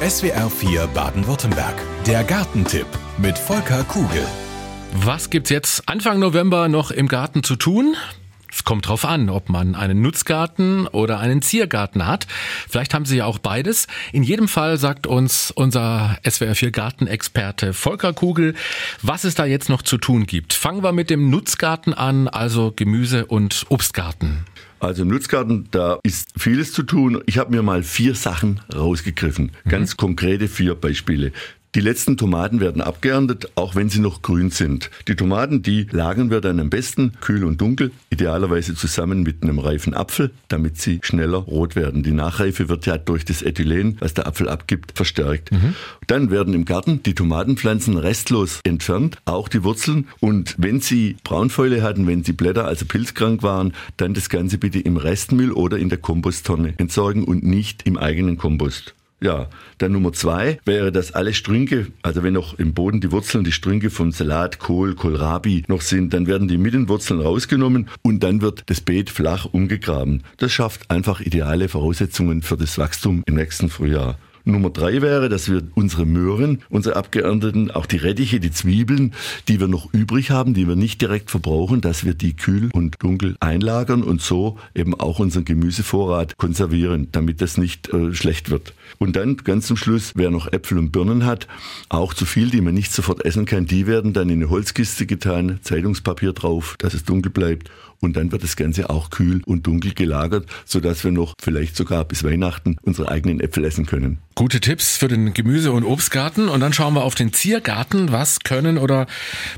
[0.00, 1.74] SWR 4 Baden-Württemberg.
[2.06, 4.26] Der Gartentipp mit Volker Kugel.
[4.92, 7.96] Was gibt's jetzt Anfang November noch im Garten zu tun?
[8.52, 12.26] Es kommt drauf an, ob man einen Nutzgarten oder einen Ziergarten hat.
[12.68, 13.86] Vielleicht haben Sie ja auch beides.
[14.12, 18.54] In jedem Fall sagt uns unser SWR4 Gartenexperte Volker Kugel,
[19.00, 20.52] was es da jetzt noch zu tun gibt.
[20.52, 24.44] Fangen wir mit dem Nutzgarten an, also Gemüse- und Obstgarten.
[24.78, 27.22] Also im Nutzgarten, da ist vieles zu tun.
[27.26, 29.52] Ich habe mir mal vier Sachen rausgegriffen.
[29.68, 29.96] Ganz mhm.
[29.96, 31.32] konkrete vier Beispiele.
[31.76, 34.90] Die letzten Tomaten werden abgeerntet, auch wenn sie noch grün sind.
[35.08, 39.58] Die Tomaten, die lagern wir dann am besten kühl und dunkel, idealerweise zusammen mit einem
[39.58, 42.02] reifen Apfel, damit sie schneller rot werden.
[42.02, 45.52] Die Nachreife wird ja durch das Ethylen, was der Apfel abgibt, verstärkt.
[45.52, 45.74] Mhm.
[46.06, 50.08] Dann werden im Garten die Tomatenpflanzen restlos entfernt, auch die Wurzeln.
[50.18, 54.80] Und wenn sie Braunfäule hatten, wenn die Blätter also pilzkrank waren, dann das Ganze bitte
[54.80, 58.95] im Restmüll oder in der Komposttonne entsorgen und nicht im eigenen Kompost.
[59.20, 59.48] Ja,
[59.78, 63.52] dann Nummer zwei wäre, dass alle Strünke, also wenn noch im Boden die Wurzeln, die
[63.52, 68.22] Strünke vom Salat, Kohl, Kohlrabi noch sind, dann werden die mit den Wurzeln rausgenommen und
[68.22, 70.22] dann wird das Beet flach umgegraben.
[70.36, 74.18] Das schafft einfach ideale Voraussetzungen für das Wachstum im nächsten Frühjahr.
[74.46, 79.12] Nummer drei wäre, dass wir unsere Möhren, unsere abgeernteten, auch die Rettiche, die Zwiebeln,
[79.48, 83.02] die wir noch übrig haben, die wir nicht direkt verbrauchen, dass wir die kühl und
[83.02, 88.72] dunkel einlagern und so eben auch unseren Gemüsevorrat konservieren, damit das nicht äh, schlecht wird.
[88.98, 91.48] Und dann ganz zum Schluss, wer noch Äpfel und Birnen hat,
[91.88, 95.06] auch zu viel, die man nicht sofort essen kann, die werden dann in eine Holzkiste
[95.06, 97.68] getan, Zeitungspapier drauf, dass es dunkel bleibt
[98.00, 102.04] und dann wird das Ganze auch kühl und dunkel gelagert, sodass wir noch vielleicht sogar
[102.04, 104.18] bis Weihnachten unsere eigenen Äpfel essen können.
[104.34, 108.12] Gute Tipps für den Gemüse- und Obstgarten und dann schauen wir auf den Ziergarten.
[108.12, 109.06] Was können oder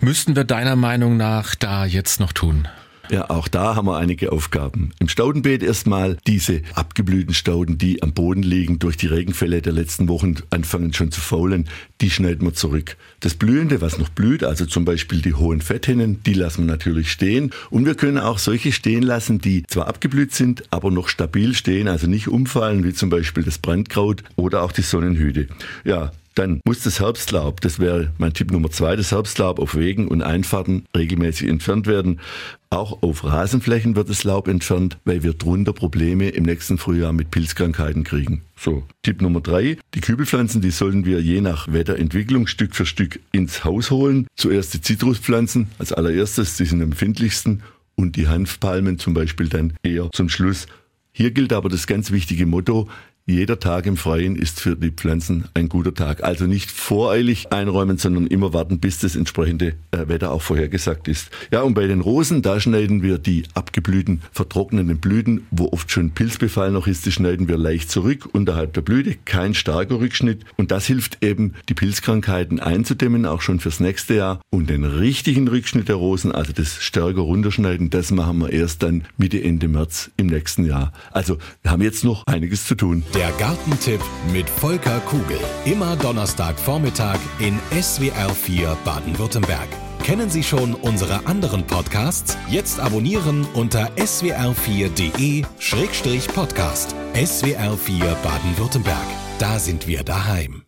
[0.00, 2.68] müssten wir deiner Meinung nach da jetzt noch tun?
[3.10, 4.90] Ja, auch da haben wir einige Aufgaben.
[4.98, 10.08] Im Staudenbeet erstmal diese abgeblühten Stauden, die am Boden liegen, durch die Regenfälle der letzten
[10.08, 11.68] Wochen anfangen schon zu faulen,
[12.00, 12.96] die schneiden wir zurück.
[13.20, 17.10] Das Blühende, was noch blüht, also zum Beispiel die hohen Fetthennen, die lassen wir natürlich
[17.10, 17.52] stehen.
[17.70, 21.88] Und wir können auch solche stehen lassen, die zwar abgeblüht sind, aber noch stabil stehen,
[21.88, 25.46] also nicht umfallen, wie zum Beispiel das Brandkraut oder auch die Sonnenhüte.
[25.84, 30.06] Ja, dann muss das Herbstlaub, das wäre mein Tipp Nummer zwei, das Herbstlaub auf Wegen
[30.06, 32.20] und Einfahrten regelmäßig entfernt werden.
[32.68, 37.30] Auch auf Rasenflächen wird das Laub entfernt, weil wir drunter Probleme im nächsten Frühjahr mit
[37.30, 38.42] Pilzkrankheiten kriegen.
[38.54, 39.78] So, Tipp Nummer drei.
[39.94, 44.26] Die Kübelpflanzen, die sollen wir je nach Wetterentwicklung Stück für Stück ins Haus holen.
[44.36, 47.62] Zuerst die Zitruspflanzen als allererstes, die sind am empfindlichsten
[47.94, 50.66] und die Hanfpalmen zum Beispiel dann eher zum Schluss.
[51.12, 52.88] Hier gilt aber das ganz wichtige Motto,
[53.28, 56.22] jeder Tag im Freien ist für die Pflanzen ein guter Tag.
[56.22, 61.30] Also nicht voreilig einräumen, sondern immer warten, bis das entsprechende äh, Wetter auch vorhergesagt ist.
[61.50, 66.12] Ja, und bei den Rosen, da schneiden wir die abgeblühten, vertrockneten Blüten, wo oft schon
[66.12, 69.16] Pilzbefall noch ist, die schneiden wir leicht zurück unterhalb der Blüte.
[69.24, 70.44] Kein starker Rückschnitt.
[70.56, 74.40] Und das hilft eben, die Pilzkrankheiten einzudämmen, auch schon fürs nächste Jahr.
[74.50, 79.02] Und den richtigen Rückschnitt der Rosen, also das stärker runterschneiden, das machen wir erst dann
[79.16, 80.92] Mitte, Ende März im nächsten Jahr.
[81.10, 83.02] Also wir haben jetzt noch einiges zu tun.
[83.16, 84.00] Der Gartentipp
[84.30, 85.40] mit Volker Kugel.
[85.64, 89.68] Immer Donnerstagvormittag in SWR 4 Baden-Württemberg.
[90.02, 92.36] Kennen Sie schon unsere anderen Podcasts?
[92.50, 96.94] Jetzt abonnieren unter swr4.de-podcast.
[97.14, 99.06] SWR 4 Baden-Württemberg.
[99.38, 100.65] Da sind wir daheim.